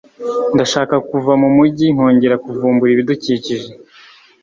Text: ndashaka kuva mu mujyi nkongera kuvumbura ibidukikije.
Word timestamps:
ndashaka 0.53 0.95
kuva 1.09 1.31
mu 1.41 1.49
mujyi 1.55 1.85
nkongera 1.95 2.35
kuvumbura 2.43 2.91
ibidukikije. 2.93 3.69